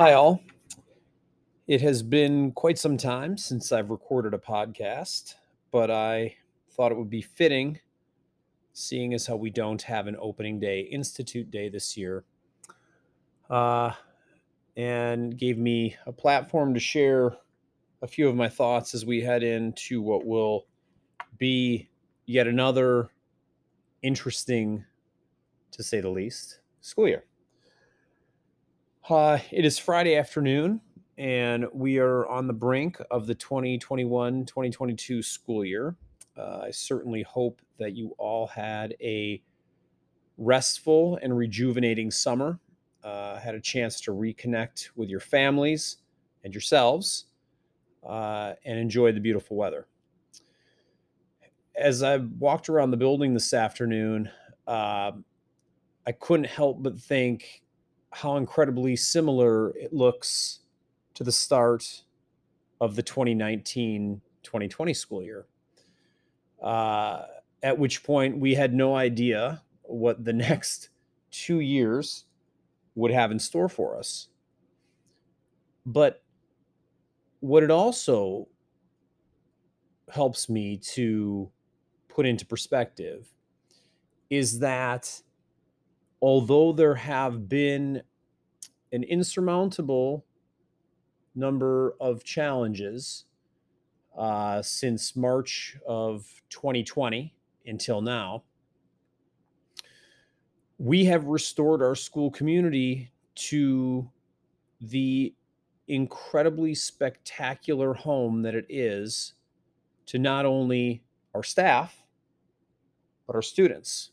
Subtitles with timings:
[0.00, 0.42] Hi, all.
[1.66, 5.34] It has been quite some time since I've recorded a podcast,
[5.70, 6.36] but I
[6.70, 7.78] thought it would be fitting,
[8.72, 12.24] seeing as how we don't have an opening day, Institute Day this year,
[13.50, 13.92] uh,
[14.74, 17.36] and gave me a platform to share
[18.00, 20.64] a few of my thoughts as we head into what will
[21.36, 21.90] be
[22.24, 23.10] yet another
[24.00, 24.82] interesting,
[25.72, 27.24] to say the least, school year.
[29.10, 30.80] Uh, it is Friday afternoon,
[31.18, 35.96] and we are on the brink of the 2021 2022 school year.
[36.38, 39.42] Uh, I certainly hope that you all had a
[40.38, 42.60] restful and rejuvenating summer,
[43.02, 45.96] uh, had a chance to reconnect with your families
[46.44, 47.24] and yourselves,
[48.08, 49.88] uh, and enjoy the beautiful weather.
[51.74, 54.30] As I walked around the building this afternoon,
[54.68, 55.10] uh,
[56.06, 57.64] I couldn't help but think
[58.12, 60.60] how incredibly similar it looks
[61.14, 62.02] to the start
[62.80, 65.46] of the 2019 2020 school year.
[66.62, 67.22] Uh,
[67.62, 70.88] at which point we had no idea what the next
[71.30, 72.24] two years
[72.94, 74.28] would have in store for us.
[75.86, 76.22] But
[77.40, 78.48] what it also
[80.12, 81.50] helps me to
[82.08, 83.28] put into perspective
[84.28, 85.22] is that
[86.22, 88.02] although there have been
[88.92, 90.24] an insurmountable
[91.34, 93.24] number of challenges
[94.16, 97.34] uh, since March of 2020
[97.66, 98.42] until now,
[100.78, 104.08] we have restored our school community to
[104.80, 105.34] the
[105.88, 109.34] incredibly spectacular home that it is
[110.06, 111.02] to not only
[111.34, 112.02] our staff,
[113.26, 114.10] but our students.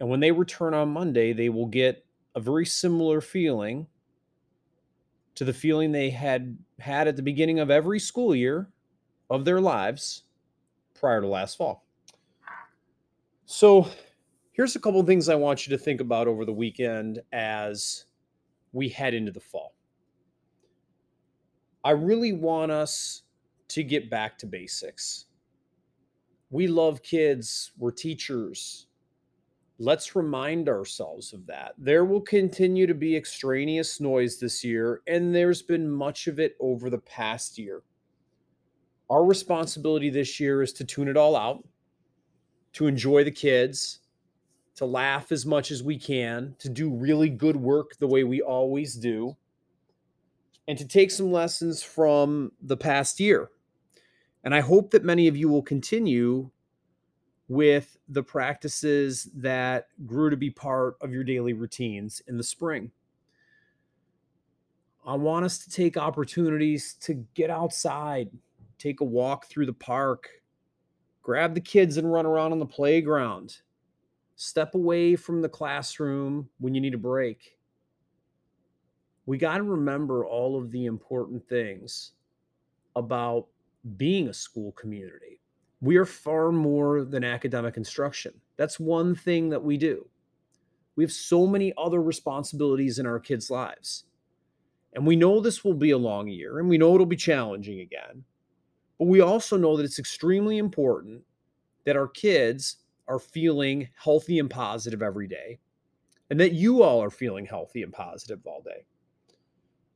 [0.00, 3.86] And when they return on Monday, they will get a very similar feeling
[5.36, 8.68] to the feeling they had had at the beginning of every school year
[9.30, 10.24] of their lives
[10.94, 11.84] prior to last fall.
[13.46, 13.88] So,
[14.52, 18.06] here's a couple of things I want you to think about over the weekend as
[18.72, 19.74] we head into the fall.
[21.84, 23.22] I really want us
[23.68, 25.26] to get back to basics.
[26.50, 28.86] We love kids, we're teachers,
[29.78, 31.72] let's remind ourselves of that.
[31.78, 36.56] There will continue to be extraneous noise this year, and there's been much of it
[36.60, 37.82] over the past year.
[39.10, 41.66] Our responsibility this year is to tune it all out,
[42.74, 44.00] to enjoy the kids,
[44.76, 48.40] to laugh as much as we can, to do really good work the way we
[48.40, 49.36] always do,
[50.66, 53.50] and to take some lessons from the past year.
[54.42, 56.50] And I hope that many of you will continue
[57.48, 62.90] with the practices that grew to be part of your daily routines in the spring.
[65.06, 68.30] I want us to take opportunities to get outside,
[68.78, 70.30] take a walk through the park,
[71.22, 73.58] grab the kids and run around on the playground,
[74.36, 77.58] step away from the classroom when you need a break.
[79.26, 82.12] We got to remember all of the important things
[82.96, 83.46] about
[83.98, 85.40] being a school community
[85.84, 88.32] we are far more than academic instruction.
[88.56, 90.08] That's one thing that we do.
[90.96, 94.04] We have so many other responsibilities in our kids' lives.
[94.94, 97.80] And we know this will be a long year and we know it'll be challenging
[97.80, 98.24] again.
[98.98, 101.22] But we also know that it's extremely important
[101.84, 105.58] that our kids are feeling healthy and positive every day
[106.30, 108.86] and that you all are feeling healthy and positive all day.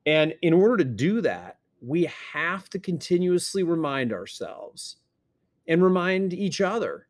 [0.04, 4.96] And in order to do that, we have to continuously remind ourselves
[5.68, 7.06] and remind each other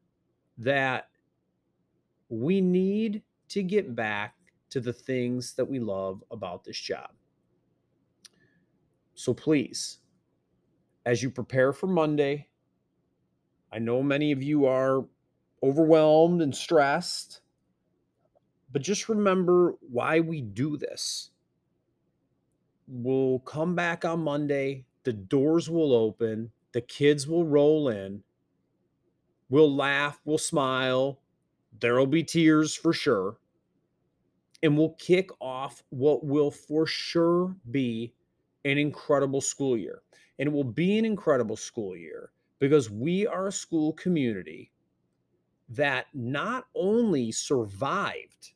[0.58, 1.08] that
[2.28, 4.34] we need to get back
[4.70, 7.12] to the things that we love about this job.
[9.14, 10.00] So please,
[11.06, 12.49] as you prepare for Monday,
[13.72, 15.06] I know many of you are
[15.62, 17.40] overwhelmed and stressed,
[18.70, 21.31] but just remember why we do this.
[22.87, 28.25] We'll come back on Monday, the doors will open, the kids will roll in,
[29.50, 31.21] We'll laugh, we'll smile.
[31.81, 33.39] There'll be tears for sure.
[34.62, 38.12] And we'll kick off what will for sure be
[38.65, 40.03] an incredible school year.
[40.39, 44.73] And it will be an incredible school year because we are a school community
[45.69, 48.53] that not only survived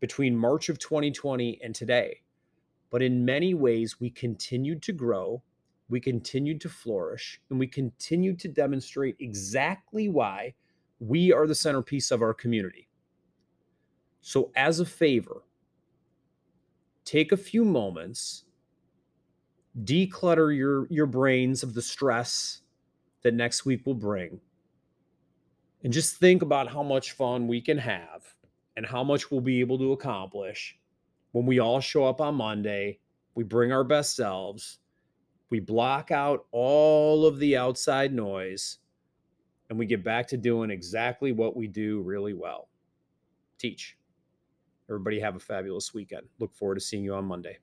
[0.00, 2.20] between March of 2020 and today,
[2.90, 5.42] but in many ways we continued to grow
[5.92, 10.54] we continued to flourish, and we continued to demonstrate exactly why
[10.98, 12.88] we are the centerpiece of our community.
[14.20, 15.42] So, as a favor,
[17.04, 18.44] take a few moments,
[19.84, 22.62] declutter your your brains of the stress
[23.22, 24.40] that next week will bring.
[25.84, 28.34] And just think about how much fun we can have
[28.76, 30.78] and how much we'll be able to accomplish
[31.32, 32.98] when we all show up on Monday,
[33.34, 34.78] we bring our best selves,
[35.52, 38.78] we block out all of the outside noise,
[39.68, 42.70] and we get back to doing exactly what we do really well
[43.58, 43.98] teach.
[44.88, 46.26] Everybody have a fabulous weekend.
[46.38, 47.58] Look forward to seeing you on Monday.